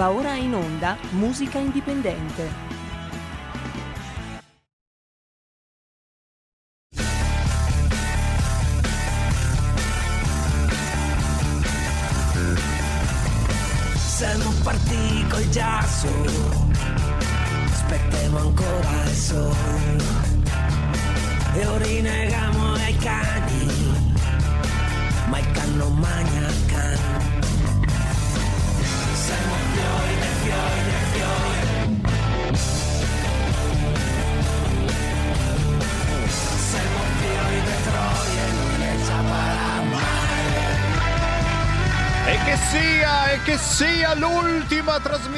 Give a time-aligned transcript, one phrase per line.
[0.00, 2.69] Va ora in onda Musica Indipendente.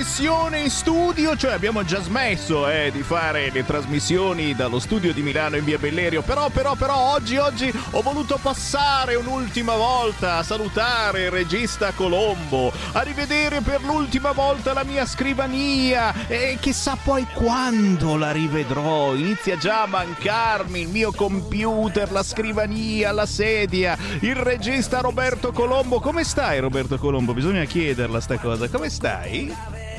[0.03, 5.23] Trasmissione in studio, cioè abbiamo già smesso eh, di fare le trasmissioni dallo studio di
[5.23, 10.43] Milano in via Bellerio, però, però, però oggi, oggi ho voluto passare un'ultima volta a
[10.43, 17.25] salutare il regista Colombo, a rivedere per l'ultima volta la mia scrivania e chissà poi
[17.33, 24.35] quando la rivedrò, inizia già a mancarmi il mio computer, la scrivania, la sedia, il
[24.35, 26.99] regista Roberto Colombo, come stai Roberto?
[26.99, 28.69] Colombo, bisogna chiederla sta cosa.
[28.69, 29.91] Come stai?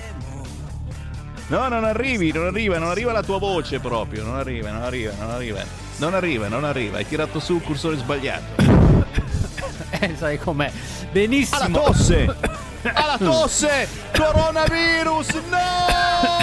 [1.54, 5.14] No, non arrivi, non arriva, non arriva la tua voce proprio, non arriva, non arriva,
[5.20, 5.64] non arriva.
[5.98, 8.62] Non arriva, non arriva, hai tirato su il cursore sbagliato.
[10.00, 10.70] Eh, sai com'è.
[11.12, 11.62] Benissimo.
[11.62, 12.36] Alla tosse!
[12.92, 13.88] Alla tosse!
[14.12, 15.28] Coronavirus!
[15.50, 16.43] No!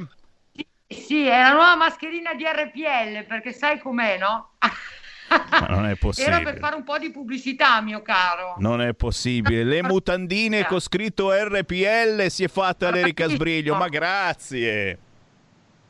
[0.86, 4.52] Sì, è la nuova mascherina di RPL, perché sai com'è, no?
[5.30, 6.34] Ma non è possibile.
[6.34, 8.54] Era per fare un po' di pubblicità, mio caro.
[8.58, 9.62] Non è possibile.
[9.62, 14.98] Le mutandine con scritto RPL si è fatta l'Erica Sbriglio, ma grazie.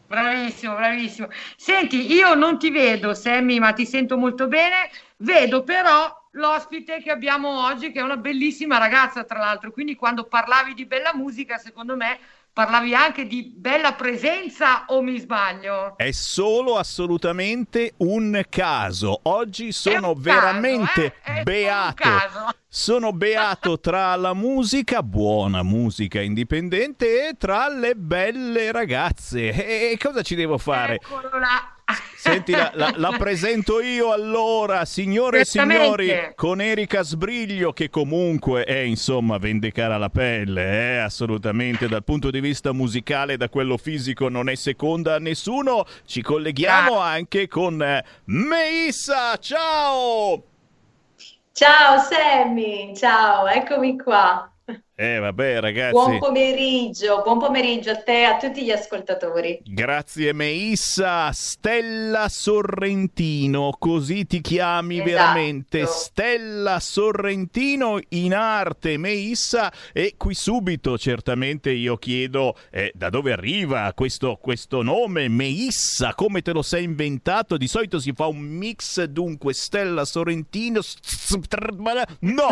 [0.07, 1.29] Bravissimo, bravissimo.
[1.57, 4.91] Senti, io non ti vedo, Sammy, ma ti sento molto bene.
[5.19, 9.71] Vedo però l'ospite che abbiamo oggi, che è una bellissima ragazza, tra l'altro.
[9.71, 12.19] Quindi quando parlavi di bella musica, secondo me
[12.53, 15.97] parlavi anche di bella presenza o mi sbaglio?
[15.97, 19.21] È solo assolutamente un caso.
[19.25, 21.15] Oggi sono caso, veramente eh?
[21.23, 21.95] È un beato.
[21.95, 22.49] caso.
[22.69, 29.93] Sono beato tra la musica, buona musica indipendente, e tra le belle ragazze.
[29.93, 30.95] E cosa ci devo fare?
[30.95, 31.75] Eccolo là.
[32.17, 38.65] Senti, la, la- la presento io allora, signore e signori, con Erika Sbriglio, che comunque
[38.65, 44.29] è, insomma, vendicare la pelle, eh, assolutamente, dal punto di vista musicale, da quello fisico,
[44.29, 45.87] non è seconda a nessuno.
[46.05, 47.11] Ci colleghiamo Grazie.
[47.19, 50.45] anche con eh, Meissa, ciao!
[51.53, 54.51] Ciao Sammy, ciao, eccomi qua.
[55.03, 55.93] Eh, vabbè, ragazzi.
[55.93, 59.59] Buon pomeriggio, buon pomeriggio a te e a tutti gli ascoltatori.
[59.65, 65.11] Grazie Meissa, Stella Sorrentino, così ti chiami Esatto.
[65.11, 73.33] veramente, Stella Sorrentino in arte Meissa e qui subito certamente io chiedo eh, da dove
[73.33, 77.57] arriva questo, questo nome Meissa, come te lo sei inventato?
[77.57, 80.83] Di solito si fa un mix dunque Stella Sorrentino,
[82.21, 82.49] no,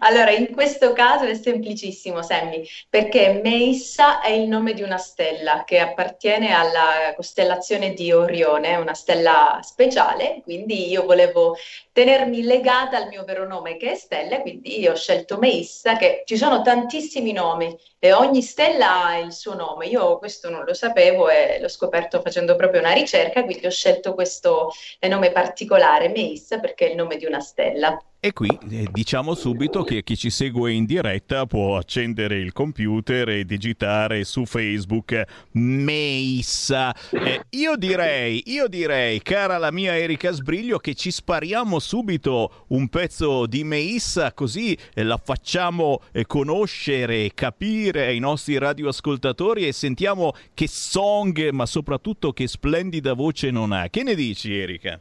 [0.00, 5.64] Allora, in questo caso è semplicissimo, Sammy, perché Meissa è il nome di una stella
[5.64, 11.56] che appartiene alla costellazione di Orione, una stella speciale, quindi io volevo
[11.92, 16.36] tenermi legata al mio vero nome che è Stella, quindi ho scelto Meissa, che ci
[16.36, 19.86] sono tantissimi nomi e ogni stella ha il suo nome.
[19.86, 24.14] Io questo non lo sapevo e l'ho scoperto facendo proprio una ricerca, quindi ho scelto
[24.14, 24.70] questo
[25.00, 28.00] nome particolare, Meissa, perché è il nome di una stella.
[28.22, 33.30] E qui eh, diciamo subito che chi ci segue in diretta può accendere il computer
[33.30, 36.94] e digitare su Facebook Meissa.
[37.12, 42.88] Eh, io direi, io direi, cara la mia Erika Sbriglio, che ci spariamo subito un
[42.88, 50.34] pezzo di Meissa così eh, la facciamo eh, conoscere, capire ai nostri radioascoltatori e sentiamo
[50.52, 53.88] che song, ma soprattutto che splendida voce non ha.
[53.88, 55.00] Che ne dici Erika?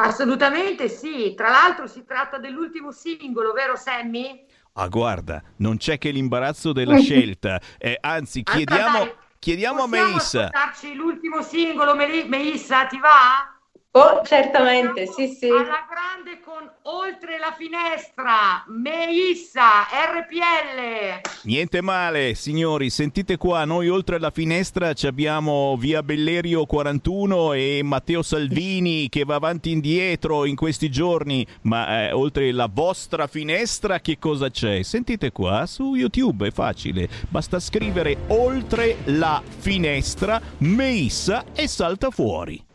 [0.00, 4.44] Assolutamente sì, tra l'altro si tratta dell'ultimo singolo, vero Sammy?
[4.74, 7.60] Ah, guarda, non c'è che l'imbarazzo della scelta.
[7.78, 10.38] Eh, anzi, chiediamo, dai, chiediamo a Possiamo Meissa.
[10.44, 13.57] ascoltarci l'ultimo singolo, Meissa, ti va?
[13.92, 15.48] Oh, certamente, sì, sì.
[15.48, 21.20] Alla grande con Oltre la finestra, Meissa, RPL.
[21.44, 27.80] Niente male, signori, sentite qua, noi oltre la finestra ci abbiamo Via Bellerio 41 e
[27.82, 33.26] Matteo Salvini che va avanti e indietro in questi giorni, ma eh, oltre la vostra
[33.26, 34.82] finestra che cosa c'è?
[34.82, 42.67] Sentite qua, su YouTube è facile, basta scrivere oltre la finestra Meissa e salta fuori.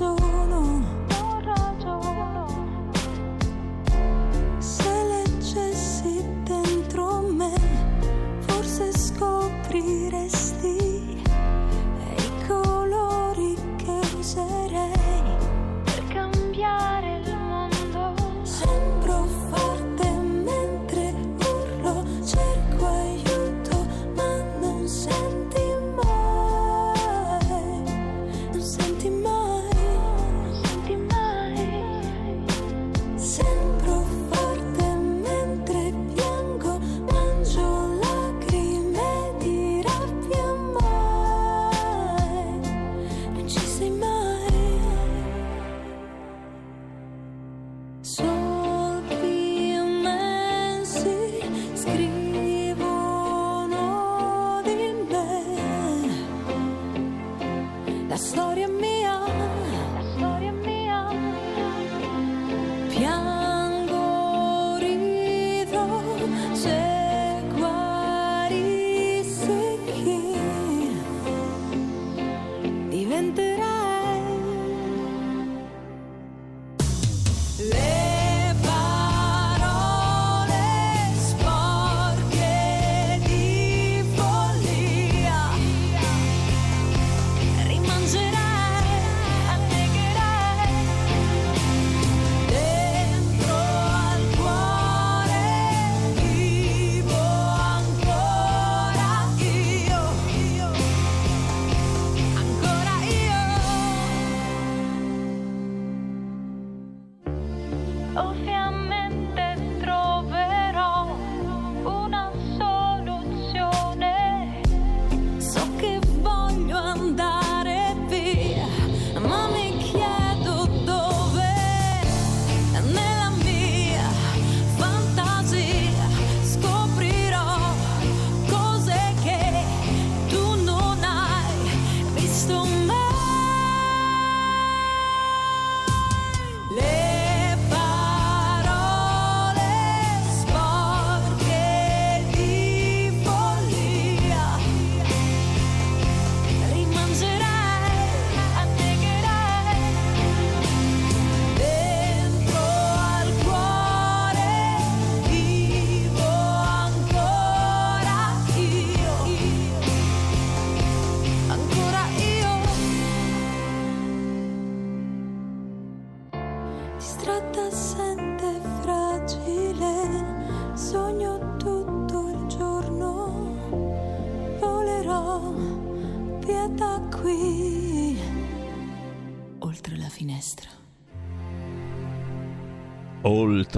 [0.00, 0.31] Non ragiono.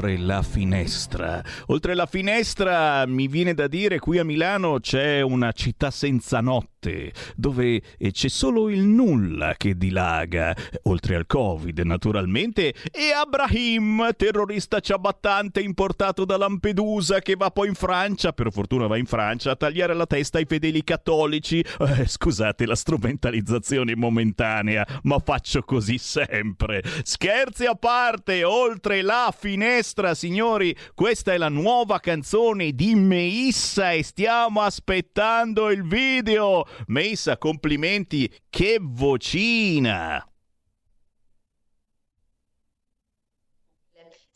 [0.04, 1.42] Oltre la finestra.
[1.68, 7.10] Oltre la finestra mi viene da dire qui a Milano c'è una città senza notte,
[7.36, 14.80] dove eh, c'è solo il nulla che dilaga, oltre al Covid naturalmente, e Abrahim, terrorista
[14.80, 19.56] ciabattante importato da Lampedusa che va poi in Francia, per fortuna va in Francia, a
[19.56, 21.60] tagliare la testa ai fedeli cattolici.
[21.60, 26.82] Eh, scusate la strumentalizzazione momentanea, ma faccio così sempre.
[27.04, 30.76] Scherzi a parte, oltre la finestra, signori.
[30.94, 36.64] Questa è la nuova canzone di Meissa e stiamo aspettando il video.
[36.86, 40.26] Meissa, complimenti, che vocina!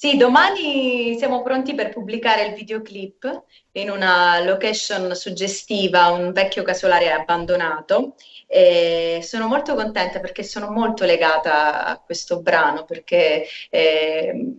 [0.00, 7.10] Sì, domani siamo pronti per pubblicare il videoclip in una location suggestiva, un vecchio casolare
[7.10, 8.14] abbandonato.
[8.46, 14.54] E sono molto contenta perché sono molto legata a questo brano, perché eh,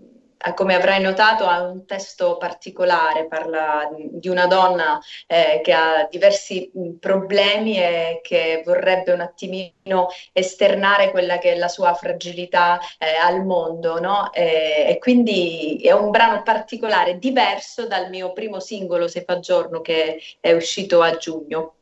[0.53, 6.71] come avrai notato, ha un testo particolare, parla di una donna eh, che ha diversi
[6.99, 13.45] problemi e che vorrebbe un attimino esternare quella che è la sua fragilità eh, al
[13.45, 14.31] mondo, no?
[14.33, 19.81] e, e, quindi è un brano particolare, diverso dal mio primo singolo, Se fa giorno,
[19.81, 21.78] che è uscito a giugno.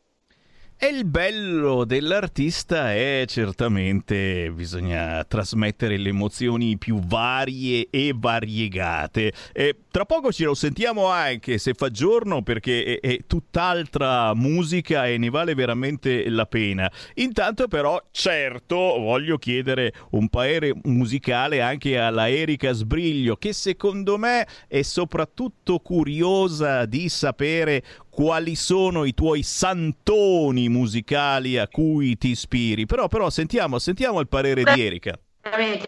[0.79, 9.34] E il bello dell'artista è certamente bisogna trasmettere le emozioni più varie e variegate.
[9.53, 15.08] E tra poco ce lo sentiamo anche se fa giorno perché è, è, tutt'altra musica
[15.08, 16.88] e ne vale veramente la pena.
[17.16, 24.46] Intanto però certo voglio chiedere un parere musicale anche alla Erika Sbriglio che secondo me
[24.68, 32.86] è soprattutto curiosa di sapere quali sono i tuoi santoni musicali a cui ti ispiri.
[32.86, 35.20] Però, però sentiamo, sentiamo il parere di Erika.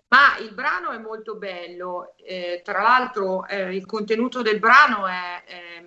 [0.07, 5.43] Ma il brano è molto bello, eh, tra l'altro eh, il contenuto del brano è,
[5.45, 5.83] è,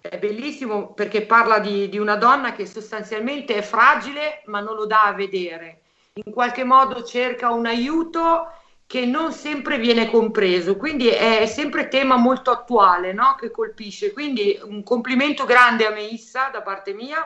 [0.00, 4.86] è bellissimo perché parla di, di, una donna che sostanzialmente è fragile ma non lo
[4.86, 5.82] dà a vedere,
[6.14, 8.52] in qualche modo cerca un aiuto
[8.88, 13.36] che non sempre viene compreso, quindi è sempre tema molto attuale no?
[13.38, 14.14] che colpisce.
[14.14, 17.22] Quindi un complimento grande a Meissa da parte mia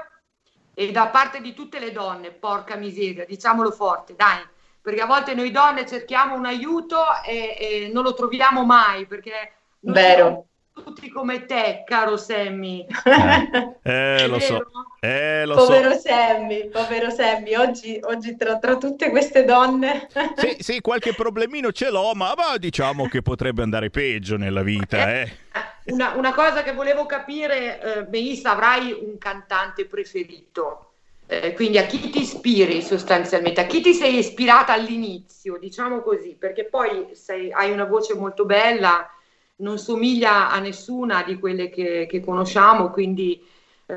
[0.74, 4.44] e da parte di tutte le donne, porca miseria, diciamolo forte, dai,
[4.82, 9.54] perché a volte noi donne cerchiamo un aiuto e, e non lo troviamo mai, perché...
[9.84, 12.86] Vero tutti come te, caro Sammy.
[13.84, 14.64] Eh, eh lo so.
[15.00, 16.00] Eh, lo povero so.
[16.00, 20.06] Sammy, povero Sammy, oggi, oggi tra, tra, tutte queste donne...
[20.36, 25.12] sì, sì, qualche problemino ce l'ho, ma, ma, diciamo che potrebbe andare peggio nella vita.
[25.12, 25.22] Eh.
[25.22, 25.92] eh.
[25.92, 30.91] Una, una, cosa che volevo capire, eh, Melissa, avrai un cantante preferito?
[31.32, 33.62] Eh, quindi a chi ti ispiri sostanzialmente?
[33.62, 38.44] A chi ti sei ispirata all'inizio, diciamo così, perché poi sei, hai una voce molto
[38.44, 39.08] bella
[39.56, 43.42] non somiglia a nessuna di quelle che, che conosciamo, quindi
[43.86, 43.94] eh,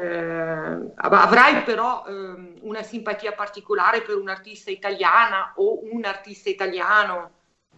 [0.96, 7.32] avrai però eh, una simpatia particolare per un'artista italiana o un artista italiano?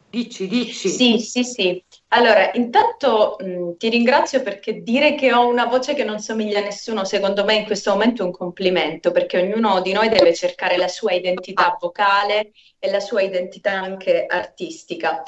[0.09, 0.87] Dici, dici.
[0.87, 1.83] Sì, sì, sì.
[2.09, 6.63] Allora, intanto mh, ti ringrazio perché dire che ho una voce che non somiglia a
[6.63, 10.77] nessuno, secondo me in questo momento è un complimento, perché ognuno di noi deve cercare
[10.77, 15.23] la sua identità vocale e la sua identità anche artistica.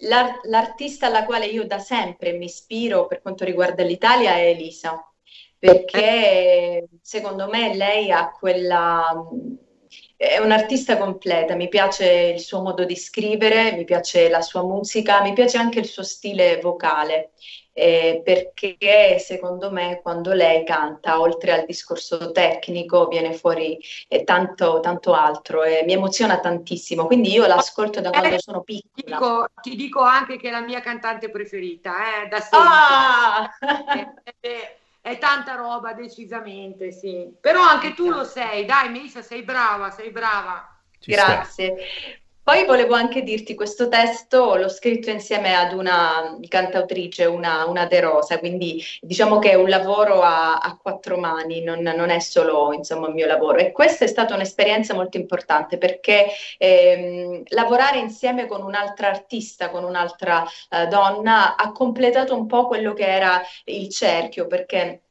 [0.00, 5.02] L'ar- l'artista alla quale io da sempre mi ispiro per quanto riguarda l'Italia è Elisa,
[5.58, 9.10] perché secondo me lei ha quella
[10.20, 15.22] è un'artista completa, mi piace il suo modo di scrivere, mi piace la sua musica,
[15.22, 17.30] mi piace anche il suo stile vocale,
[17.72, 24.80] eh, perché secondo me quando lei canta, oltre al discorso tecnico, viene fuori eh, tanto,
[24.80, 28.92] tanto altro e mi emoziona tantissimo, quindi io l'ascolto da quando sono piccola.
[28.92, 32.68] Ti dico, ti dico anche che è la mia cantante preferita, eh, da sempre.
[32.68, 33.50] Ah!
[35.00, 37.34] È tanta roba, decisamente, sì.
[37.40, 40.78] Però anche tu lo sei, dai, Melissa, sei brava, sei brava.
[40.98, 41.74] Ci Grazie.
[41.76, 42.28] Sta.
[42.50, 48.00] Poi volevo anche dirti, questo testo l'ho scritto insieme ad una cantautrice, una, una De
[48.00, 52.72] Rosa, quindi diciamo che è un lavoro a, a quattro mani, non, non, è solo
[52.72, 53.58] insomma, il mio lavoro.
[53.58, 56.26] E questa è stata un'esperienza molto importante perché
[56.58, 62.94] ehm, lavorare insieme con un'altra artista, con un'altra eh, donna, ha completato un po' quello
[62.94, 65.02] che era il cerchio, perché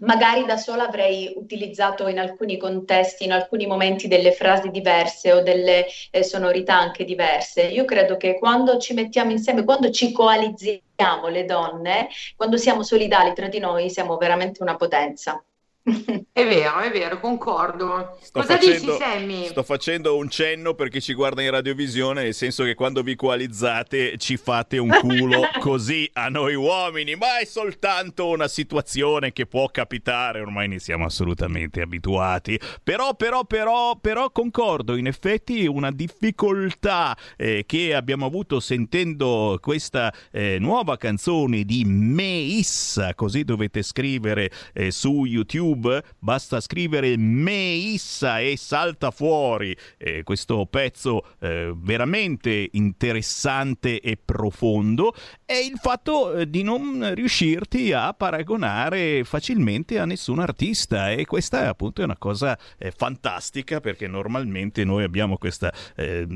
[0.00, 5.42] magari da sola avrei utilizzato in alcuni contesti, in alcuni momenti delle frasi diverse o
[5.42, 7.62] delle eh, sonorità anche diverse.
[7.62, 13.32] Io credo che quando ci mettiamo insieme, quando ci coalizziamo le donne, quando siamo solidali
[13.34, 15.42] tra di noi, siamo veramente una potenza.
[16.32, 18.16] È vero, è vero, concordo.
[18.20, 19.46] Sto Cosa facendo, dici, Sammy?
[19.46, 23.16] sto facendo un cenno per chi ci guarda in radiovisione, nel senso che quando vi
[23.16, 29.46] coalizzate ci fate un culo così a noi uomini, ma è soltanto una situazione che
[29.46, 32.58] può capitare, ormai ne siamo assolutamente abituati.
[32.82, 40.12] Però, però, però, però concordo, in effetti una difficoltà eh, che abbiamo avuto sentendo questa
[40.30, 45.69] eh, nuova canzone di Meissa, così dovete scrivere eh, su YouTube,
[46.18, 49.76] basta scrivere Meissa e salta fuori.
[49.96, 57.92] Eh, questo pezzo eh, veramente interessante e profondo è il fatto eh, di non riuscirti
[57.92, 61.10] a paragonare facilmente a nessun artista.
[61.10, 66.26] E questa appunto è una cosa eh, fantastica perché normalmente noi abbiamo questa eh,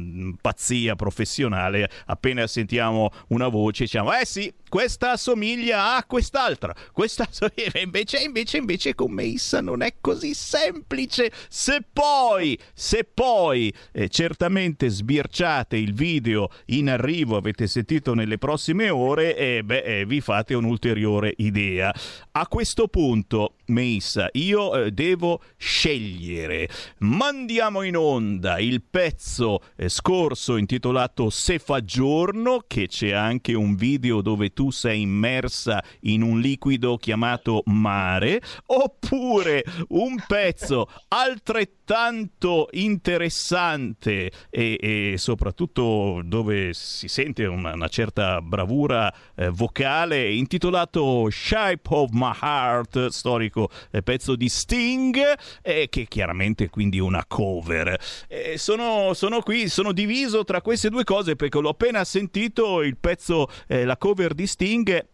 [0.41, 1.89] pazzia professionale.
[2.07, 8.57] Appena sentiamo una voce diciamo eh sì questa assomiglia a quest'altra questa assomiglia invece invece
[8.57, 11.31] invece con Meissa non è così semplice.
[11.49, 18.91] Se poi se poi eh, certamente sbirciate il video in arrivo avete sentito nelle prossime
[18.91, 21.95] ore e beh eh, vi fate un'ulteriore idea.
[22.33, 26.69] A questo punto Meissa io eh, devo scegliere.
[26.99, 33.77] Mandiamo in onda il pezzo eh, scorso intitolato Se fa giorno che c'è anche un
[33.77, 44.31] video dove tu sei immersa in un liquido chiamato mare oppure un pezzo altrettanto interessante
[44.51, 52.11] e, e soprattutto dove si sente una, una certa bravura eh, vocale intitolato Shape of
[52.13, 55.19] My Heart storico eh, pezzo di Sting
[55.63, 57.99] eh, che chiaramente quindi una cover.
[58.29, 62.97] Eh, sono, sono qui sono diviso tra queste due cose perché l'ho appena sentito il
[62.97, 64.47] pezzo eh, la cover di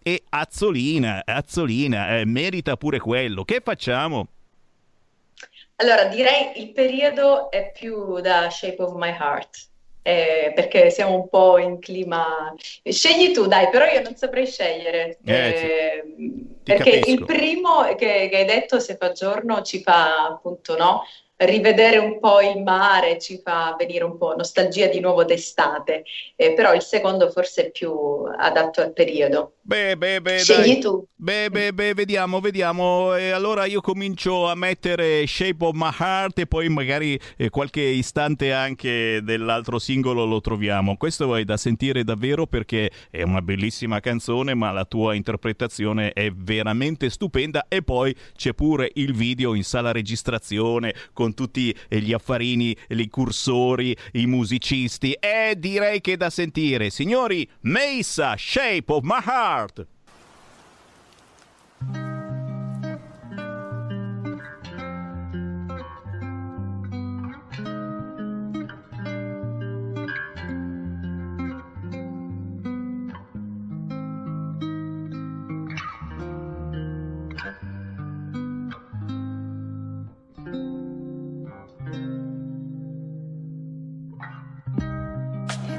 [0.02, 4.26] e Azzolina Azzolina eh, merita pure quello che facciamo?
[5.76, 9.68] Allora, direi il periodo è più da Shape of My Heart,
[10.02, 12.54] eh, perché siamo un po' in clima...
[12.82, 16.04] Scegli tu, dai, però io non saprei scegliere, Eh, eh,
[16.62, 17.10] perché capisco.
[17.10, 21.02] il primo che, che hai detto, se fa giorno, ci fa appunto, no?
[21.42, 26.04] Rivedere un po' il mare, ci fa venire un po' nostalgia di nuovo d'estate,
[26.36, 29.54] Eh, però il secondo forse è più adatto al periodo.
[29.62, 30.80] Beh, beh, beh, Scegli dai.
[30.80, 31.06] tu.
[31.14, 33.14] Beh, beh, beh, vediamo, vediamo.
[33.14, 37.82] E allora io comincio a mettere Shape of My Heart e poi magari eh, qualche
[37.82, 40.96] istante anche dell'altro singolo lo troviamo.
[40.96, 46.32] Questo è da sentire davvero perché è una bellissima canzone, ma la tua interpretazione è
[46.32, 52.74] veramente stupenda e poi c'è pure il video in sala registrazione con tutti gli affarini,
[52.88, 55.12] i cursori, i musicisti.
[55.12, 56.88] E direi che è da sentire.
[56.90, 59.59] Signori, Meissa, Shape of My Heart.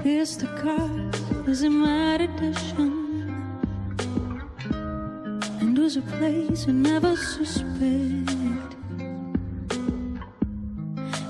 [0.04, 3.01] Here's the card is a meditation
[5.96, 8.76] was a place you never suspect.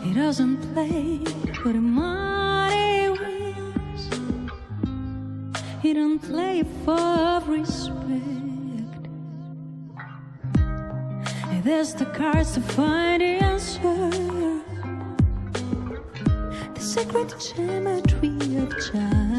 [0.04, 1.19] He doesn't play,
[1.63, 4.04] but he mighty wins.
[5.82, 9.08] He don't play for respect.
[11.52, 14.12] He There's the cards to find the answer
[16.76, 19.31] the secret geometry of chance.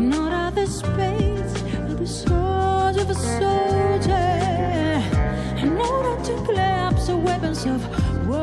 [0.00, 4.14] I know that the space of the souls of a soldier.
[5.58, 8.38] I know that to collapse a weapon sense of war.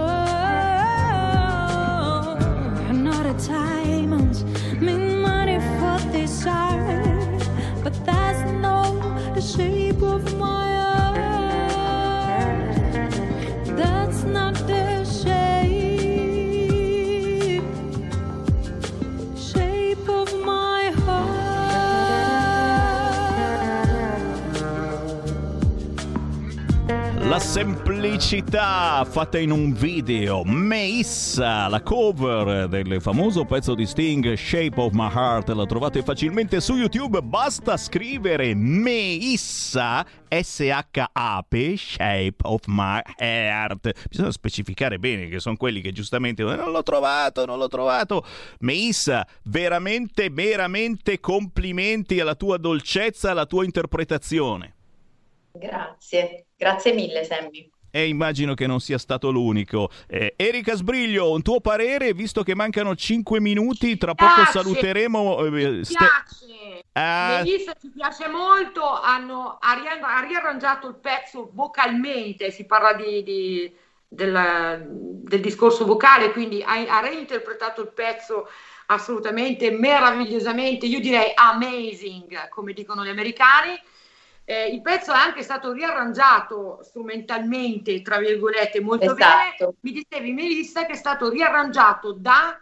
[2.94, 3.77] Not a diamonds
[27.88, 30.44] La semplicità fatta in un video.
[30.44, 35.48] Meissa, la cover del famoso pezzo di Sting Shape of My Heart.
[35.52, 37.22] La trovate facilmente su YouTube.
[37.22, 44.08] Basta scrivere Meissa S-H-A-P Shape of My Heart.
[44.10, 48.26] Bisogna specificare bene che sono quelli che giustamente "Eh, non l'ho trovato, non l'ho trovato.
[48.60, 54.74] Meissa, veramente, veramente complimenti alla tua dolcezza, alla tua interpretazione.
[55.54, 57.72] Grazie, grazie mille Sammy.
[57.98, 59.90] E immagino che non sia stato l'unico.
[60.08, 64.52] Eh, Erika Sbriglio, un tuo parere, visto che mancano 5 minuti, tra poco Piace.
[64.52, 65.46] saluteremo...
[65.46, 66.84] eh, Ste- piace.
[66.92, 67.42] Ah.
[67.44, 73.76] Melissa ci piace molto, hanno, ha riarrangiato il pezzo vocalmente, si parla di, di-
[74.08, 74.86] del,
[75.24, 78.48] del discorso vocale, quindi ha, ha reinterpretato il pezzo
[78.86, 83.76] assolutamente meravigliosamente, io direi amazing, come dicono gli americani.
[84.50, 89.58] Eh, il pezzo è anche stato riarrangiato strumentalmente, tra virgolette, molto Esatto.
[89.58, 89.74] bene.
[89.82, 92.58] Mi dicevi, Melissa, che è stato riarrangiato da...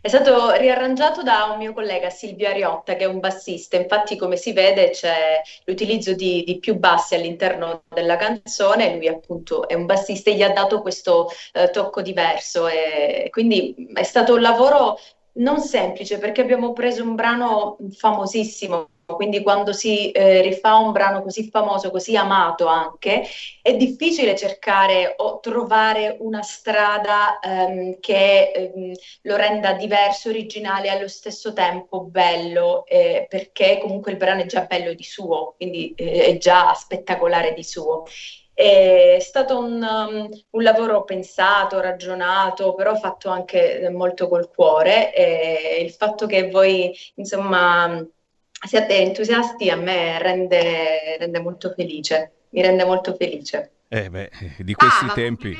[0.00, 3.76] È stato riarrangiato da un mio collega Silvio Ariotta, che è un bassista.
[3.76, 8.94] Infatti, come si vede, c'è l'utilizzo di, di più bassi all'interno della canzone.
[8.94, 12.68] Lui, appunto, è un bassista e gli ha dato questo eh, tocco diverso.
[12.68, 14.96] E quindi è stato un lavoro
[15.38, 18.90] non semplice perché abbiamo preso un brano famosissimo.
[19.14, 23.22] Quindi, quando si eh, rifà un brano così famoso, così amato anche,
[23.62, 28.92] è difficile cercare o trovare una strada ehm, che ehm,
[29.22, 34.46] lo renda diverso, originale e allo stesso tempo bello, eh, perché comunque il brano è
[34.46, 38.04] già bello di suo, quindi eh, è già spettacolare di suo.
[38.52, 45.14] È stato un, um, un lavoro pensato, ragionato, però fatto anche eh, molto col cuore.
[45.14, 48.04] E il fatto che voi, insomma,
[48.66, 53.70] siate entusiasti a me rende, rende molto felice, mi rende molto felice.
[53.88, 55.56] Eh beh, di questi Ah, tempi...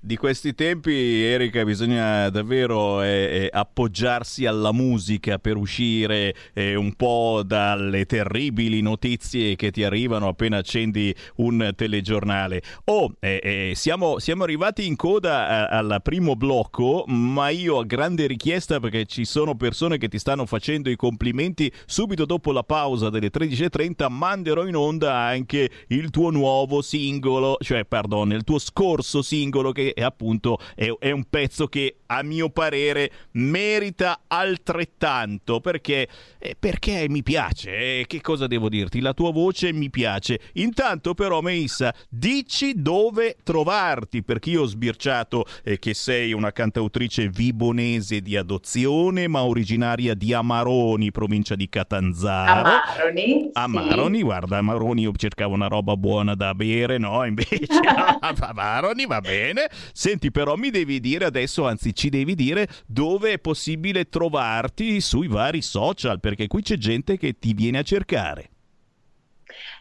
[0.00, 0.92] Di questi tempi,
[1.24, 8.80] Erika, bisogna davvero eh, eh, appoggiarsi alla musica per uscire eh, un po' dalle terribili
[8.80, 12.62] notizie che ti arrivano appena accendi un telegiornale.
[12.84, 17.84] Oh, eh, eh, siamo, siamo arrivati in coda a- al primo blocco, ma io a
[17.84, 22.62] grande richiesta perché ci sono persone che ti stanno facendo i complimenti subito dopo la
[22.62, 28.60] pausa delle 13.30 manderò in onda anche il tuo nuovo singolo, cioè pardon, il tuo
[28.60, 35.60] scorso singolo che è appunto è, è un pezzo che a mio parere merita altrettanto
[35.60, 39.00] perché, eh, perché mi piace, eh, che cosa devo dirti?
[39.00, 40.40] La tua voce mi piace.
[40.54, 47.28] Intanto però Meissa, dici dove trovarti perché io ho sbirciato eh, che sei una cantautrice
[47.28, 52.68] vibonese di adozione ma originaria di Amaroni, provincia di Catanzaro.
[52.68, 53.50] Amaroni, sì.
[53.52, 57.24] Amaroni, guarda, Amaroni io cercavo una roba buona da bere, no?
[57.24, 57.66] Invece
[58.20, 59.68] Amaroni va bene.
[59.92, 65.28] Senti, però mi devi dire adesso, anzi ci devi dire dove è possibile trovarti sui
[65.28, 68.50] vari social, perché qui c'è gente che ti viene a cercare.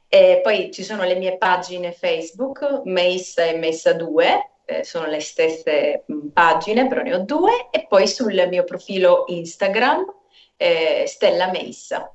[0.08, 5.20] e poi ci sono le mie pagine Facebook, Meissa e Meissa 2, eh, sono le
[5.20, 10.06] stesse mh, pagine, però ne ho due, e poi sul mio profilo Instagram,
[10.56, 12.10] eh, Stella Meissa.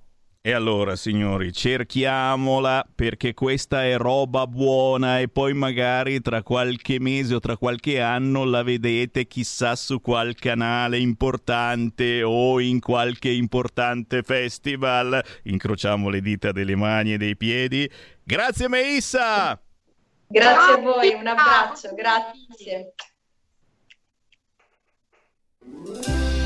[0.45, 7.35] E allora, signori, cerchiamola perché questa è roba buona e poi magari tra qualche mese
[7.35, 14.21] o tra qualche anno la vedete chissà su qual canale importante o in qualche importante
[14.21, 15.23] festival.
[15.43, 17.89] Incrociamo le dita delle mani e dei piedi.
[18.21, 19.57] Grazie Meissa!
[20.27, 22.95] Grazie a voi, un abbraccio, grazie.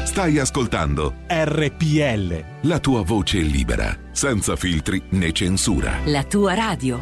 [0.05, 2.43] Stai ascoltando RPL.
[2.67, 5.99] la tua voce libera, senza filtri né censura.
[6.05, 6.99] La tua radio.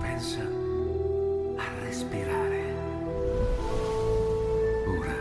[0.00, 0.40] Pensa
[1.56, 2.74] a respirare.
[4.98, 5.16] Ora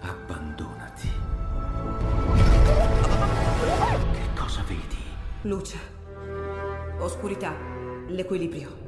[0.00, 1.10] abbandonati.
[4.12, 4.96] Che cosa vedi?
[5.42, 5.78] Luce.
[6.98, 7.54] Oscurità.
[8.08, 8.87] L'equilibrio.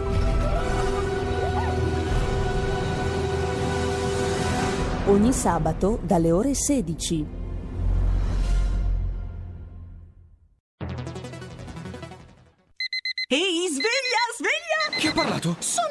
[5.07, 7.25] Ogni sabato dalle ore 16.
[13.27, 14.97] Ehi, sveglia, sveglia!
[14.99, 15.55] Chi ha parlato?
[15.57, 15.90] Sono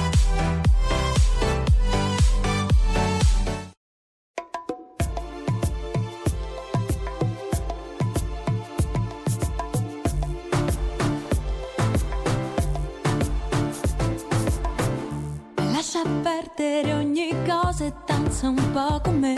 [16.55, 19.35] Perdere ogni cosa e danza un po' con me.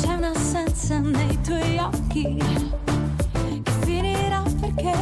[0.00, 2.36] C'è un'assenza nei tuoi occhi
[3.62, 4.94] che finirà perché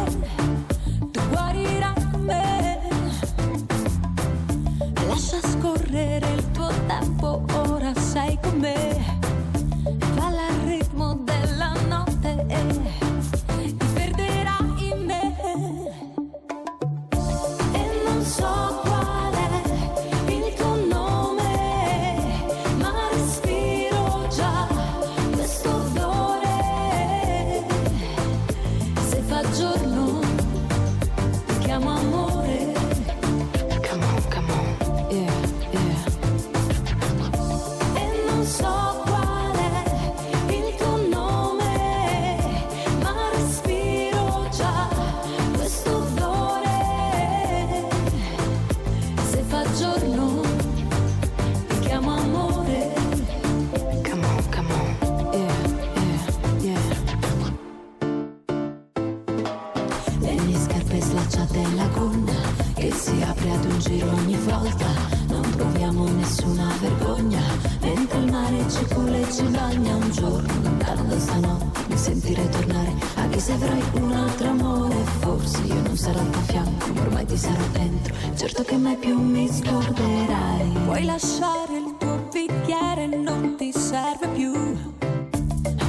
[77.34, 78.14] ti sarò dentro.
[78.36, 80.70] Certo che mai più mi scorderai.
[80.84, 84.52] Puoi lasciare il tuo bicchiere, non ti serve più.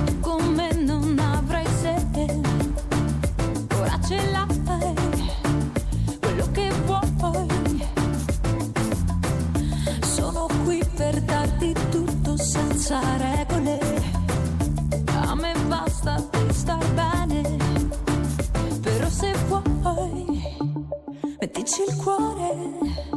[0.05, 2.41] Tu con me non avrai sete,
[3.77, 4.93] ora ce l'hai,
[6.19, 7.47] quello che vuoi.
[10.01, 13.79] Sono qui per darti tutto senza regole.
[15.27, 17.41] A me basta di star bene,
[18.81, 20.14] però se vuoi,
[21.55, 23.14] mettici il cuore.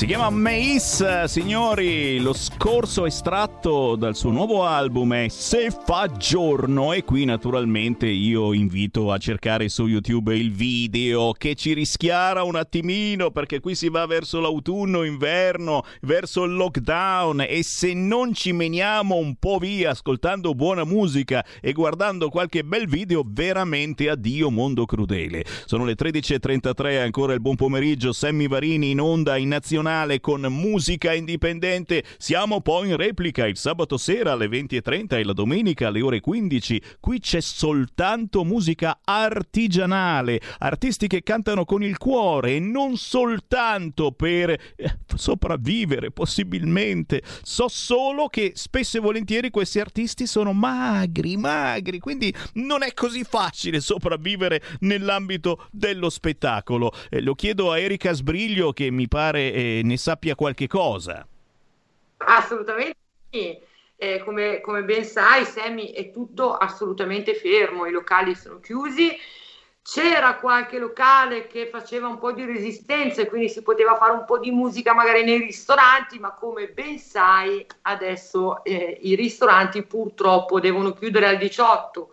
[0.00, 2.18] Si chiama Mace, signori.
[2.20, 2.32] Lo
[2.62, 6.92] scorso estratto dal suo nuovo album è Se fa giorno.
[6.92, 12.56] E qui, naturalmente, io invito a cercare su YouTube il video che ci rischiara un
[12.56, 17.46] attimino perché qui si va verso l'autunno, inverno, verso il lockdown.
[17.48, 22.86] E se non ci meniamo un po' via ascoltando buona musica e guardando qualche bel
[22.86, 25.46] video, veramente addio mondo crudele.
[25.64, 28.12] Sono le 13.33, ancora il buon pomeriggio.
[28.12, 32.04] Sammy Varini in onda in nazionale con musica indipendente.
[32.18, 36.82] Siamo poi in replica il sabato sera alle 20.30 e la domenica alle ore 15.
[36.98, 44.50] Qui c'è soltanto musica artigianale, artisti che cantano con il cuore e non soltanto per
[44.50, 47.22] eh, sopravvivere possibilmente.
[47.42, 53.22] So solo che spesso e volentieri questi artisti sono magri, magri, quindi non è così
[53.22, 56.92] facile sopravvivere nell'ambito dello spettacolo.
[57.08, 61.26] Eh, lo chiedo a Erika Sbriglio che mi pare eh, ne sappia qualche cosa.
[62.30, 62.96] Assolutamente
[63.30, 63.58] sì.
[63.96, 69.10] Eh, come, come ben sai, Sammy, è tutto assolutamente fermo, i locali sono chiusi.
[69.82, 74.24] C'era qualche locale che faceva un po' di resistenza e quindi si poteva fare un
[74.24, 80.60] po' di musica magari nei ristoranti, ma come ben sai, adesso eh, i ristoranti purtroppo
[80.60, 82.10] devono chiudere al 18,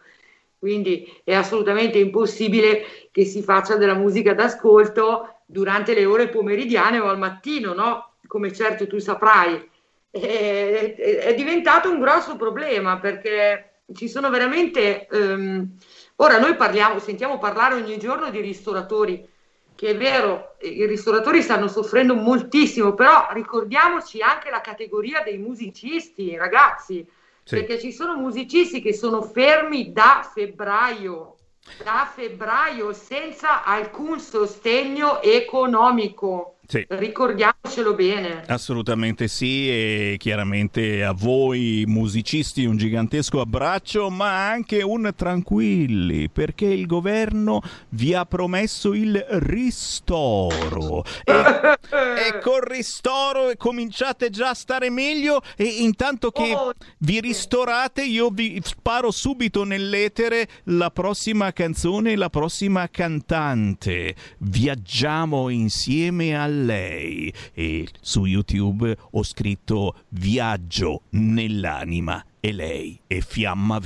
[0.57, 7.07] quindi è assolutamente impossibile che si faccia della musica d'ascolto durante le ore pomeridiane o
[7.07, 8.15] al mattino, no?
[8.27, 9.75] Come certo tu saprai
[10.09, 15.07] è, è, diventato un grosso problema perché ci sono veramente...
[15.11, 15.77] Um,
[16.15, 19.27] ora noi parliamo, sentiamo parlare ogni giorno di ristoratori,
[19.75, 26.35] che è vero, i ristoratori stanno soffrendo moltissimo, però ricordiamoci anche la categoria dei musicisti,
[26.35, 27.05] ragazzi,
[27.43, 27.55] sì.
[27.55, 31.35] perché ci sono musicisti che sono fermi da febbraio,
[31.83, 36.56] da febbraio senza alcun sostegno economico.
[36.67, 36.85] Sì.
[36.89, 38.43] Ricordiamocelo bene.
[38.45, 46.65] Assolutamente sì e chiaramente a voi musicisti un gigantesco abbraccio ma anche un tranquilli perché
[46.65, 51.31] il governo vi ha promesso il ristoro e,
[52.27, 56.73] e col ristoro cominciate già a stare meglio e intanto che oh.
[56.99, 64.15] vi ristorate io vi sparo subito nell'etere la prossima canzone la prossima cantante.
[64.39, 67.33] Viaggiamo insieme al lei.
[67.53, 73.79] E su YouTube ho scritto Viaggio nell'anima e lei è Fiamma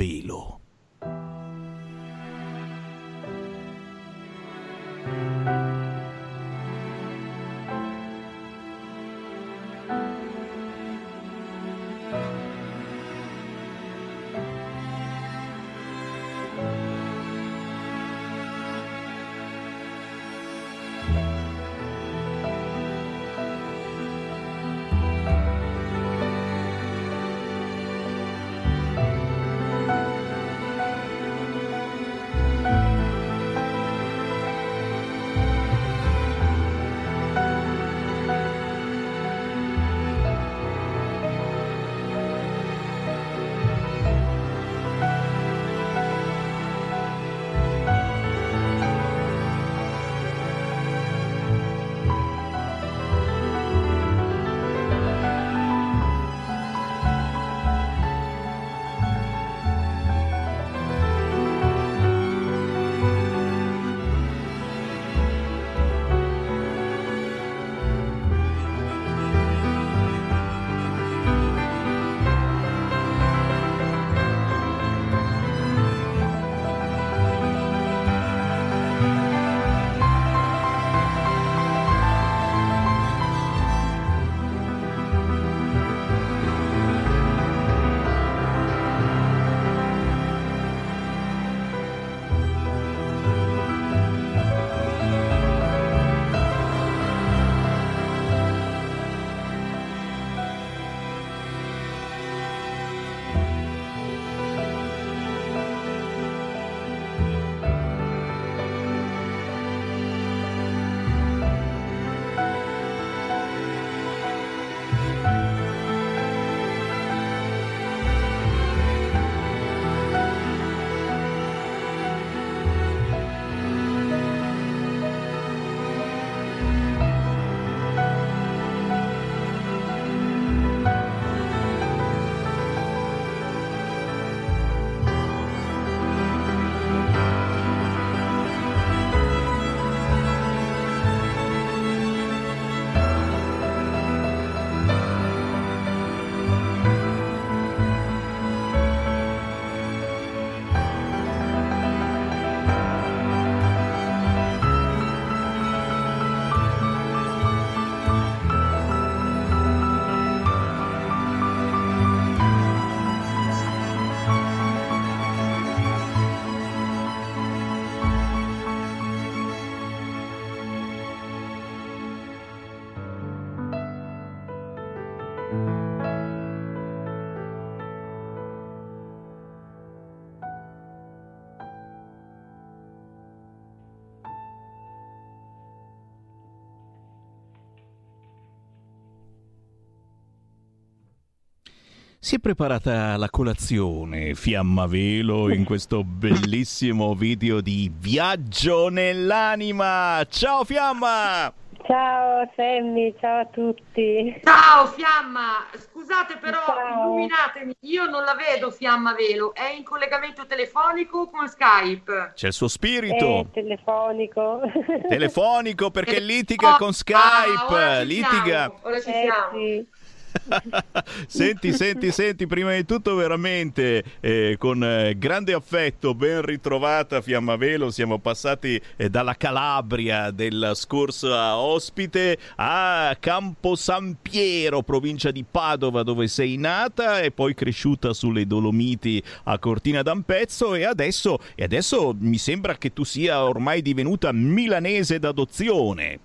[192.31, 200.25] si è preparata la colazione, Fiamma Velo, in questo bellissimo video di Viaggio nell'anima.
[200.29, 201.51] Ciao Fiamma!
[201.85, 204.39] Ciao Sammy, ciao a tutti.
[204.45, 207.03] Ciao Fiamma, scusate però, Ciao.
[207.03, 212.31] illuminatemi, io non la vedo Fiamma Velo, è in collegamento telefonico con Skype?
[212.35, 213.39] C'è il suo spirito.
[213.39, 214.61] Eh, telefonico.
[215.09, 217.17] Telefonico perché litiga con Skype,
[217.57, 218.41] Ah, ora ci litiga.
[218.45, 219.57] siamo, ora ci Eh, siamo.
[219.57, 219.87] sì.
[221.27, 227.55] Senti, senti, senti, prima di tutto veramente eh, con eh, grande affetto, ben ritrovata Fiamma
[227.55, 235.45] Velo, siamo passati eh, dalla Calabria della scorsa ospite a Campo San Piero, provincia di
[235.49, 241.63] Padova dove sei nata e poi cresciuta sulle Dolomiti a Cortina d'Ampezzo e adesso, e
[241.63, 246.19] adesso mi sembra che tu sia ormai divenuta milanese d'adozione.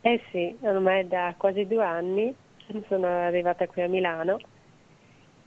[0.00, 2.34] Eh sì, ormai da quasi due anni
[2.86, 4.38] sono arrivata qui a Milano,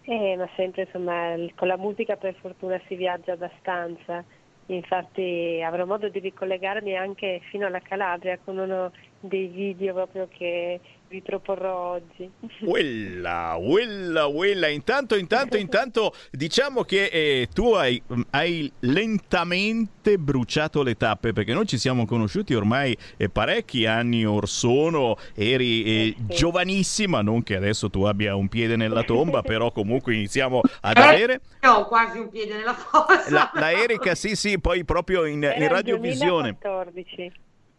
[0.03, 4.23] Eh, ma sempre insomma con la musica per fortuna si viaggia abbastanza,
[4.67, 10.79] infatti avrò modo di ricollegarmi anche fino alla Calabria con uno dei video proprio che
[11.11, 12.31] vi proporrò oggi.
[12.63, 14.67] Quella, quella, quella.
[14.69, 21.67] Intanto, intanto, intanto, diciamo che eh, tu hai, hai lentamente bruciato le tappe perché noi
[21.67, 25.17] ci siamo conosciuti ormai eh, parecchi anni or sono.
[25.35, 30.61] Eri eh, giovanissima, non che adesso tu abbia un piede nella tomba, però comunque iniziamo
[30.79, 31.41] ad Eh, avere.
[31.67, 33.29] ho quasi un piede nella fossa.
[33.29, 36.57] La, la Erika, sì, sì, poi proprio in, in radiovisione.
[36.61, 37.31] 2014.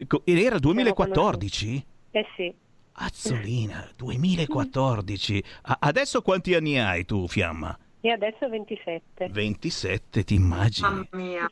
[0.06, 1.86] Co- Era il 2014?
[2.10, 2.54] Eh sì,
[2.94, 5.42] Azzolina, 2014.
[5.62, 7.76] A- adesso quanti anni hai tu, Fiamma?
[8.04, 9.28] e adesso 27.
[9.30, 10.88] 27, ti immagini?
[10.88, 11.50] Mamma mia.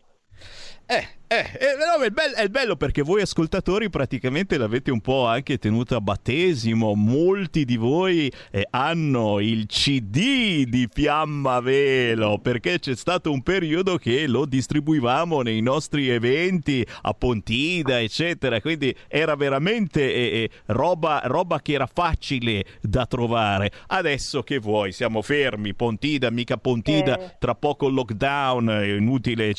[0.86, 5.26] Eh, eh, eh, no, è, bello, è bello perché voi ascoltatori praticamente l'avete un po'
[5.26, 6.96] anche tenuto a battesimo.
[6.96, 13.96] Molti di voi eh, hanno il CD di Fiamma Velo perché c'è stato un periodo
[13.96, 18.60] che lo distribuivamo nei nostri eventi a Pontida, eccetera.
[18.60, 23.70] Quindi era veramente eh, eh, roba, roba che era facile da trovare.
[23.86, 25.74] Adesso che vuoi, siamo fermi.
[25.74, 27.36] Pontida, mica Pontida, Eh.
[27.38, 29.52] tra poco lockdown, è inutile,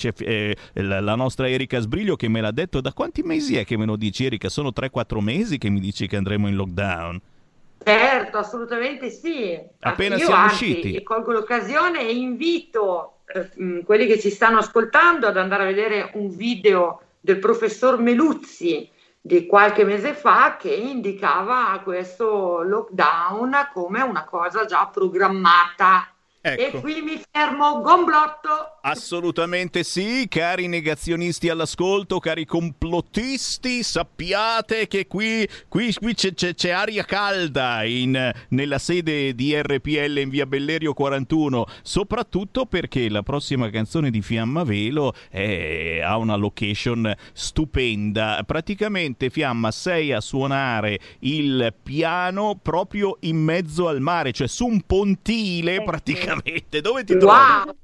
[0.74, 3.86] la, la nostra Erika Sbriglio che me l'ha detto, da quanti mesi è che me
[3.86, 4.50] lo dici Erika?
[4.50, 7.22] Sono 3-4 mesi che mi dici che andremo in lockdown.
[7.84, 9.60] Certo, assolutamente sì.
[9.80, 11.04] Appena Io siamo anzi, usciti.
[11.04, 16.12] colgo l'occasione e invito eh, mh, quelli che ci stanno ascoltando ad andare a vedere
[16.14, 18.90] un video del professor Meluzzi
[19.24, 26.11] di qualche mese fa che indicava questo lockdown come una cosa già programmata.
[26.44, 26.78] Ecco.
[26.78, 28.80] E qui mi fermo, gomblotto.
[28.82, 36.72] Assolutamente sì, cari negazionisti all'ascolto, cari complottisti, sappiate che qui, qui, qui c'è, c'è- c'è
[36.72, 43.70] aria calda in- nella sede di RPL in via Bellerio 41, soprattutto perché la prossima
[43.70, 48.42] canzone di Fiamma Velo è- ha una location stupenda.
[48.48, 54.82] Praticamente Fiamma sei a suonare il piano proprio in mezzo al mare, cioè su un
[54.82, 56.30] pontile praticamente.
[56.82, 57.26] Dove ti trovi?
[57.26, 57.76] Wow.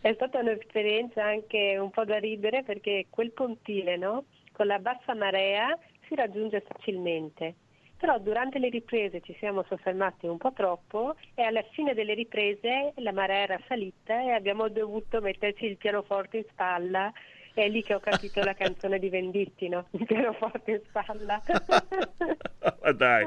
[0.00, 4.24] È stata un'esperienza anche un po' da ridere perché quel pontile, no?
[4.52, 7.54] Con la bassa marea si raggiunge facilmente.
[7.98, 12.94] Però durante le riprese ci siamo soffermati un po' troppo e alla fine delle riprese
[12.96, 17.12] la marea era salita e abbiamo dovuto metterci il pianoforte in spalla.
[17.54, 19.86] È lì che ho capito la canzone di Venditti, no?
[20.06, 21.42] Pianoforte in spalla.
[22.82, 23.26] Ma dai,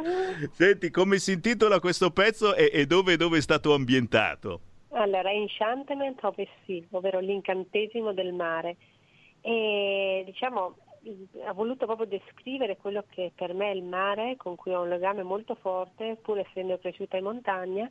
[0.51, 4.61] senti come si intitola questo pezzo e, e dove, dove è stato ambientato?
[4.89, 8.77] Allora, Enchantment of the Sea, ovvero l'incantesimo del mare.
[9.41, 10.77] E diciamo,
[11.45, 14.89] ha voluto proprio descrivere quello che per me è il mare, con cui ho un
[14.89, 17.89] legame molto forte, pur essendo cresciuta in montagna,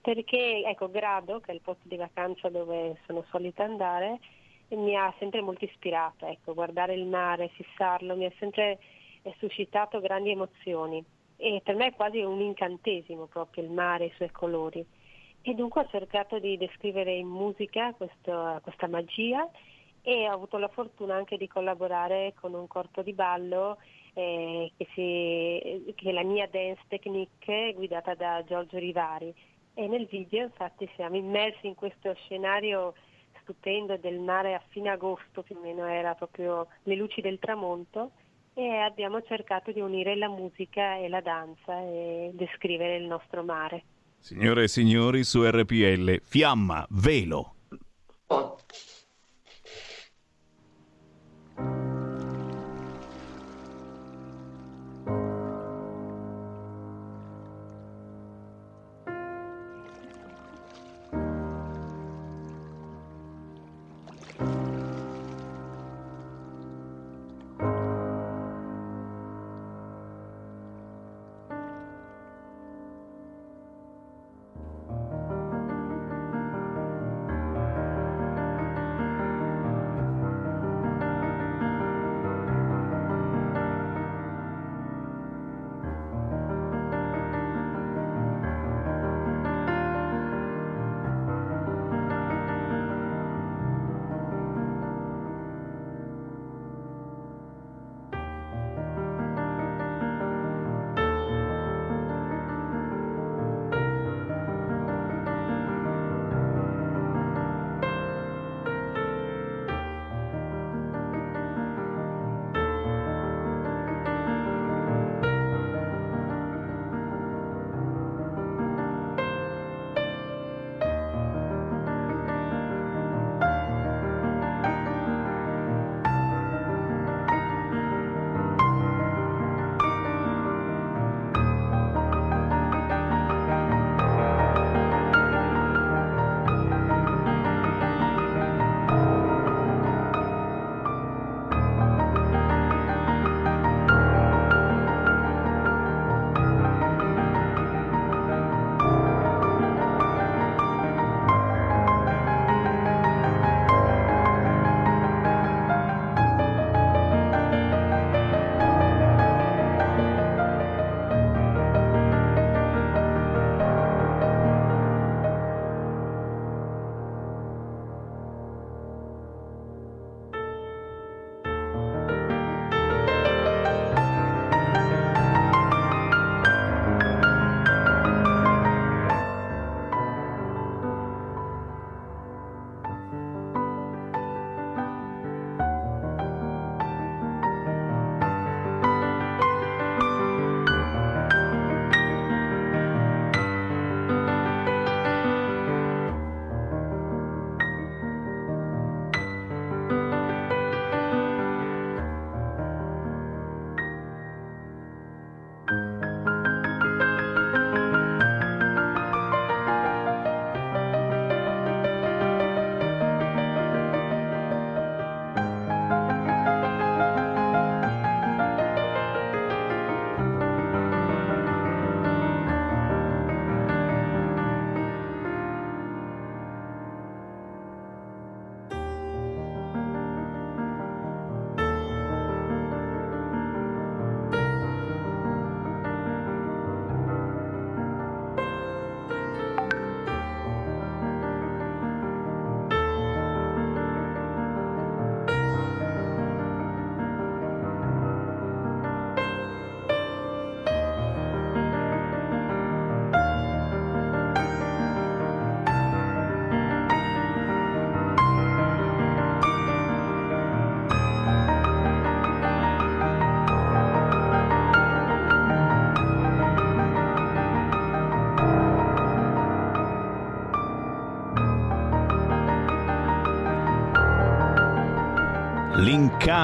[0.00, 4.18] perché ecco, Grado, che è il posto di vacanza dove sono solita andare,
[4.76, 8.78] mi ha sempre molto ispirata, ecco, guardare il mare, fissarlo, mi ha sempre
[9.38, 11.04] suscitato grandi emozioni
[11.36, 14.84] e per me è quasi un incantesimo proprio il mare i suoi colori.
[15.42, 19.48] E dunque ho cercato di descrivere in musica questo- questa magia
[20.02, 23.78] e ho avuto la fortuna anche di collaborare con un corpo di ballo
[24.12, 29.32] eh, che, si- che è la mia dance technique guidata da Giorgio Rivari.
[29.72, 32.94] E nel video infatti siamo immersi in questo scenario
[33.50, 38.12] stupendo del mare a fine agosto più o meno, era proprio le luci del tramonto
[38.54, 43.84] e abbiamo cercato di unire la musica e la danza e descrivere il nostro mare.
[44.18, 47.54] Signore e signori, su RPL, Fiamma, Velo.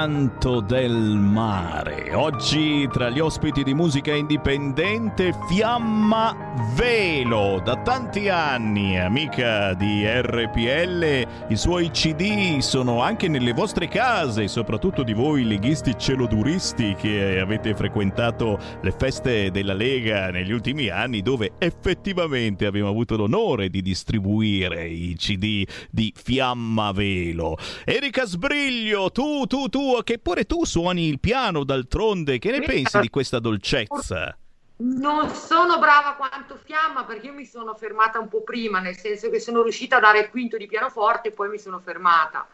[0.06, 2.05] Canto del mare.
[2.16, 11.26] Oggi tra gli ospiti di musica indipendente Fiamma Velo, da tanti anni amica di RPL,
[11.50, 17.74] i suoi CD sono anche nelle vostre case, soprattutto di voi leghisti celoduristi che avete
[17.74, 24.88] frequentato le feste della Lega negli ultimi anni dove effettivamente abbiamo avuto l'onore di distribuire
[24.88, 27.58] i CD di Fiamma Velo.
[27.84, 32.04] Erika Sbriglio, tu, tu, tu, che pure tu suoni il piano d'altronde,
[32.38, 34.36] che ne pensi di questa dolcezza?
[34.78, 39.30] Non sono brava quanto Fiamma perché io mi sono fermata un po' prima, nel senso
[39.30, 42.46] che sono riuscita a dare il quinto di pianoforte e poi mi sono fermata.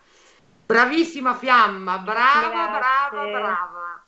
[0.64, 2.78] Bravissima Fiamma, brava, Grazie.
[2.78, 4.07] brava, brava.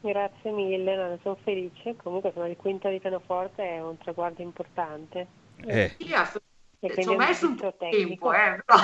[0.00, 1.96] Grazie mille, no, sono felice.
[2.02, 5.26] Comunque sono il quinto di pianoforte, è un traguardo importante.
[5.64, 5.94] Eh.
[5.98, 6.52] Sì, assolutamente.
[6.80, 8.32] E Ci ho messo un po' di tempo, tecnico.
[8.34, 8.78] eh, però.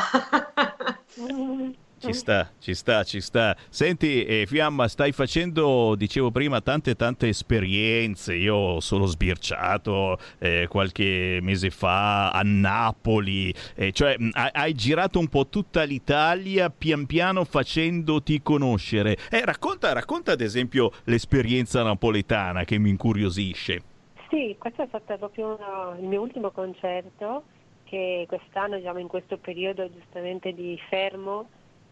[2.02, 3.54] Ci sta, ci sta, ci sta.
[3.68, 8.34] Senti, eh, Fiamma, stai facendo, dicevo prima, tante tante esperienze.
[8.34, 13.52] Io ho solo sbirciato eh, qualche mese fa a Napoli.
[13.74, 19.18] Eh, cioè, mh, hai, hai girato un po' tutta l'Italia pian piano facendoti conoscere.
[19.30, 23.82] Eh, racconta, racconta ad esempio l'esperienza napoletana che mi incuriosisce.
[24.30, 27.42] Sì, questo è stato proprio uno- il mio ultimo concerto
[27.84, 31.48] che quest'anno, diciamo in questo periodo giustamente di fermo,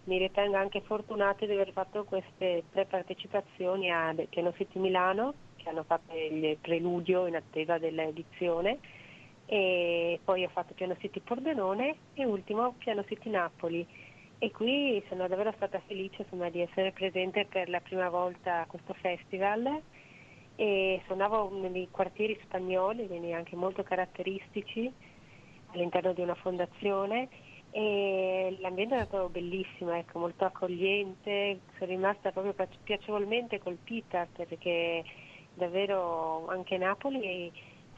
[0.08, 5.68] mi ritengo anche fortunata di aver fatto queste tre partecipazioni a Piano City Milano, che
[5.68, 8.78] hanno fatto il preludio in attesa dell'edizione,
[9.44, 13.86] e poi ho fatto Piano City Pordenone e ultimo Piano City Napoli.
[14.38, 18.66] E qui sono davvero stata felice insomma, di essere presente per la prima volta a
[18.66, 19.82] questo festival.
[20.56, 24.90] E suonavo nei quartieri spagnoli, quindi anche molto caratteristici
[25.72, 27.28] all'interno di una fondazione
[27.70, 35.04] e l'ambiente è stato bellissimo, ecco, molto accogliente, sono rimasta proprio piace- piacevolmente colpita perché
[35.52, 37.52] davvero anche Napoli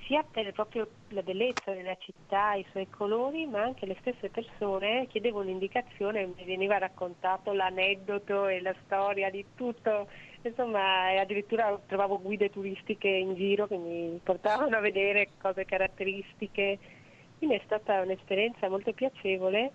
[0.06, 5.06] sia per proprio la bellezza della città, i suoi colori, ma anche le stesse persone
[5.06, 10.08] chiedevano un'indicazione, mi veniva raccontato l'aneddoto e la storia di tutto,
[10.42, 16.78] insomma e addirittura trovavo guide turistiche in giro che mi portavano a vedere cose caratteristiche,
[17.40, 19.72] quindi è stata un'esperienza molto piacevole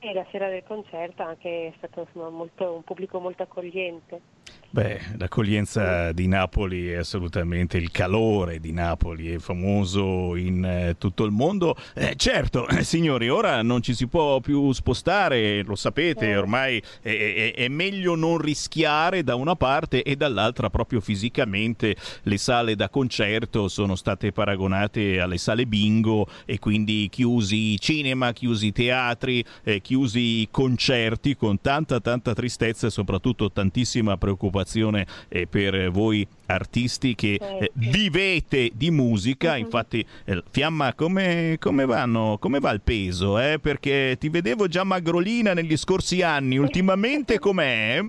[0.00, 4.20] e la sera del concerto anche è stato insomma, molto- un pubblico molto accogliente.
[4.68, 11.24] Beh, l'accoglienza di Napoli è assolutamente il calore di Napoli, è famoso in eh, tutto
[11.24, 11.74] il mondo.
[11.94, 17.08] Eh, certo, eh, signori, ora non ci si può più spostare, lo sapete, ormai è,
[17.08, 22.90] è- è meglio non rischiare da una parte e dall'altra proprio fisicamente le sale da
[22.90, 30.46] concerto sono state paragonate alle sale bingo e quindi chiusi cinema, chiusi teatri, eh, chiusi
[30.50, 34.55] concerti con tanta tanta tristezza e soprattutto tantissima preoccupazione
[35.28, 39.56] eh, per voi artisti che eh, vivete di musica.
[39.56, 42.36] Infatti, eh, Fiamma, come, come vanno?
[42.38, 43.38] Come va il peso?
[43.38, 43.58] eh?
[43.60, 48.00] Perché ti vedevo già magrolina negli scorsi anni, ultimamente com'è?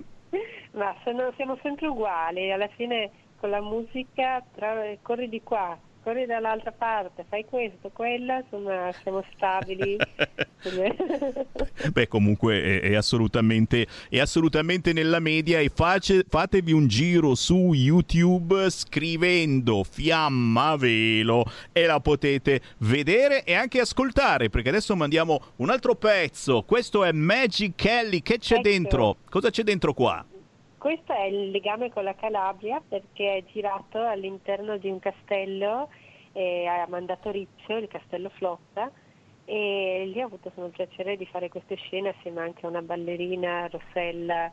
[0.72, 5.76] Ma sono- siamo sempre uguali, alla fine con la musica tra- corri di qua,
[6.08, 9.98] corri dall'altra parte, fai questo, quella, insomma siamo stabili.
[11.92, 17.72] Beh, comunque è, è assolutamente, è assolutamente nella media e face- fatevi un giro su
[17.74, 25.68] YouTube scrivendo Fiamma Velo e la potete vedere e anche ascoltare perché adesso mandiamo un
[25.68, 26.62] altro pezzo.
[26.62, 28.22] Questo è Magic Kelly.
[28.22, 28.62] Che c'è Ecco.
[28.62, 29.16] dentro?
[29.28, 30.24] Cosa c'è dentro qua?
[30.78, 35.88] Questo è il legame con la Calabria perché è girato all'interno di un castello
[36.32, 38.88] eh, a Mandato Riccio, il castello Flotta,
[39.44, 43.66] e lì ho avuto il piacere di fare queste scene assieme anche a una ballerina,
[43.66, 44.52] Rossella,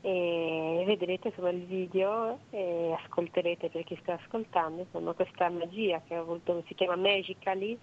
[0.00, 6.16] e vedrete insomma, il video e ascolterete per chi sta ascoltando insomma, questa magia che
[6.16, 7.78] ho avuto, si chiama Magically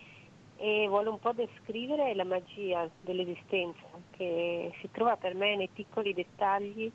[0.57, 6.13] e vuole un po' descrivere la magia dell'esistenza che si trova per me nei piccoli
[6.13, 6.91] dettagli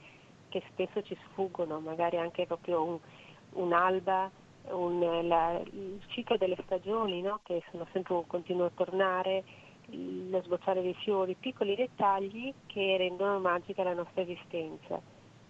[0.51, 2.98] che spesso ci sfuggono, magari anche proprio un,
[3.53, 4.30] un'alba,
[4.72, 7.40] un- la- il ciclo delle stagioni no?
[7.42, 9.42] che sono sempre un continuo tornare,
[9.86, 15.01] lo sbocciare dei fiori, piccoli dettagli che rendono magica la nostra esistenza.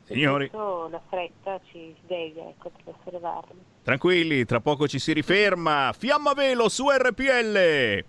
[0.03, 0.49] Signori.
[0.49, 3.55] questo la fretta ci sveglia ecco, per osservarlo.
[3.83, 5.93] Tranquilli, tra poco ci si riferma.
[5.97, 8.05] Fiamma Velo su RPL.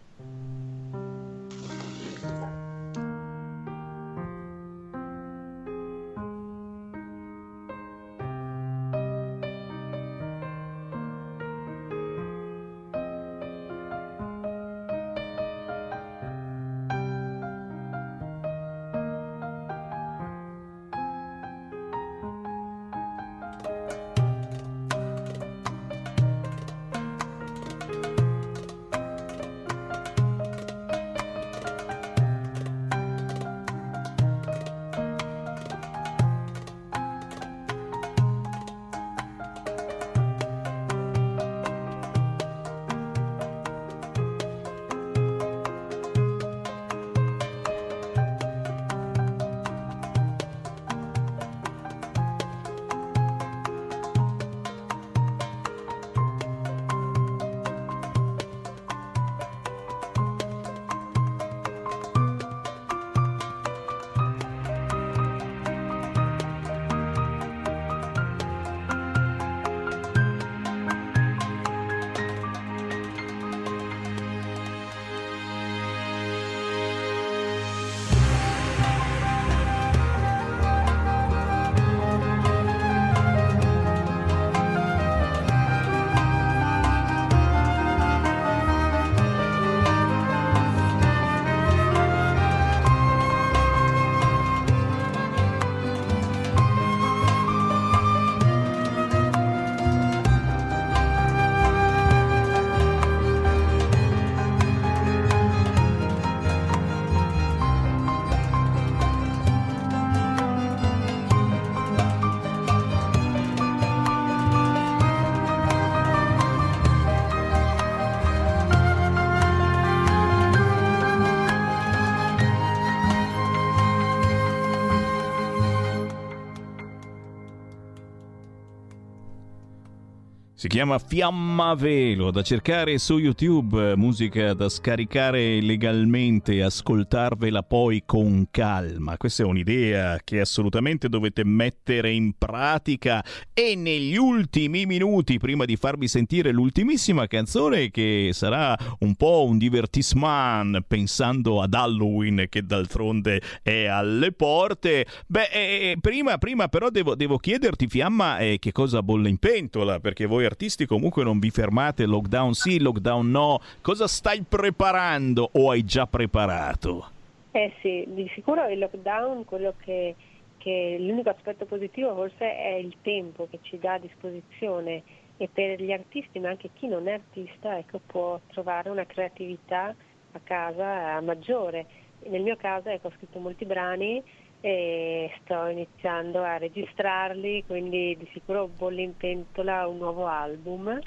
[130.61, 138.45] Si chiama Fiamma Velo, da cercare su YouTube, musica da scaricare legalmente ascoltarvela poi con
[138.51, 139.17] calma.
[139.17, 145.77] Questa è un'idea che assolutamente dovete mettere in pratica e negli ultimi minuti, prima di
[145.77, 153.41] farvi sentire l'ultimissima canzone che sarà un po' un divertissement pensando ad Halloween che d'altronde
[153.63, 155.07] è alle porte.
[155.25, 159.99] Beh, eh, prima, prima però devo, devo chiederti Fiamma eh, che cosa bolle in pentola,
[159.99, 165.71] perché voi artisti comunque non vi fermate, lockdown sì, lockdown no, cosa stai preparando o
[165.71, 167.09] hai già preparato?
[167.51, 170.15] Eh sì, di sicuro il lockdown, quello che,
[170.57, 175.03] che l'unico aspetto positivo forse è il tempo che ci dà a disposizione
[175.37, 179.95] e per gli artisti, ma anche chi non è artista, ecco, può trovare una creatività
[180.33, 181.85] a casa maggiore.
[182.27, 184.21] Nel mio caso ecco, ho scritto molti brani
[184.61, 190.99] e sto iniziando a registrarli, quindi di sicuro bolle in pentola un nuovo album.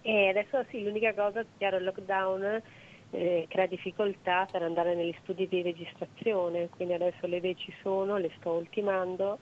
[0.00, 2.62] E adesso sì, l'unica cosa, chiaro, il lockdown
[3.10, 8.16] eh, crea difficoltà per andare negli studi di registrazione, quindi adesso le idee ci sono,
[8.16, 9.38] le sto ultimando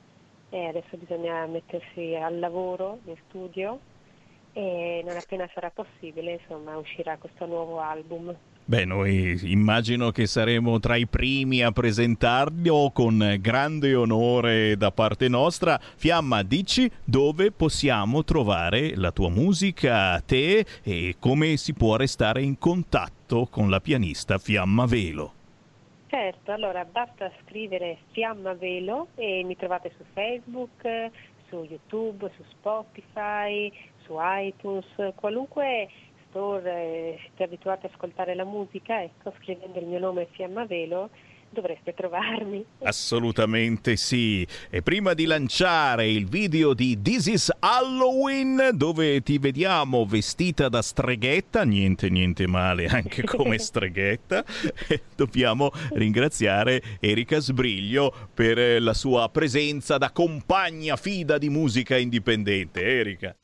[0.51, 3.79] e adesso bisogna mettersi al lavoro in studio
[4.53, 8.37] e non appena sarà possibile insomma uscirà questo nuovo album.
[8.71, 15.27] Beh, noi immagino che saremo tra i primi a presentarlo con grande onore da parte
[15.27, 15.77] nostra.
[15.81, 22.59] Fiamma, dici dove possiamo trovare la tua musica, te e come si può restare in
[22.59, 25.33] contatto con la pianista Fiamma Velo.
[26.07, 31.11] Certo, allora basta scrivere Fiamma Velo e mi trovate su Facebook,
[31.49, 33.73] su YouTube, su Spotify,
[34.05, 35.89] su iTunes, qualunque
[36.31, 41.11] store eh, siete abituati ad ascoltare la musica, ecco, scrivendo il mio nome Fiamma Velo
[41.51, 42.65] dovreste trovarmi.
[42.83, 44.47] Assolutamente sì.
[44.71, 50.81] E prima di lanciare il video di This is Halloween, dove ti vediamo vestita da
[50.81, 54.45] streghetta, niente, niente male anche come streghetta,
[55.17, 62.81] dobbiamo ringraziare Erika Sbriglio per la sua presenza da compagna fida di musica indipendente.
[62.81, 63.35] Erika.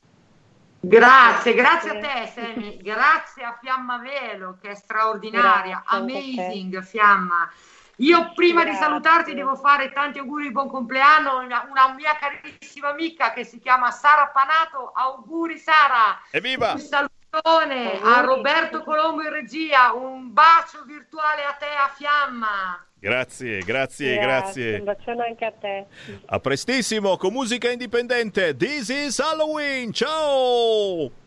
[0.79, 7.51] Grazie, grazie a te Semi, grazie a Fiamma Velo che è straordinaria, Grazie, amazing Fiamma.
[7.97, 8.85] Io prima di Grazie.
[8.85, 13.43] salutarti devo fare tanti auguri di buon compleanno a una, una mia carissima amica che
[13.43, 16.21] si chiama Sara Panato, auguri Sara.
[16.29, 16.73] Evviva!
[16.73, 22.86] Un salutone a Roberto Colombo in regia, un bacio virtuale a te a Fiamma.
[23.07, 24.79] Grazie, grazie, Un grazie.
[24.81, 25.85] bacione anche a te.
[26.25, 28.53] A prestissimo con musica indipendente.
[28.55, 29.93] This is Halloween.
[29.93, 31.26] Ciao!